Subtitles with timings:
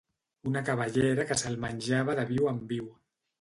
[0.51, 2.91] Una cabellera que se'l menjava de viu en viu